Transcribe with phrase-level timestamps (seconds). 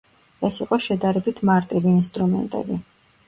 [0.47, 2.79] ეს იყო შედარებით მარტივი ინსტრუმენტები.